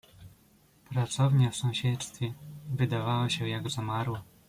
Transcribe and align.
"Pracownia 0.89 1.49
w 1.51 1.55
sąsiedztwie 1.55 2.33
wydawała 2.75 3.29
się 3.29 3.47
jak 3.47 3.69
zamarła." 3.69 4.23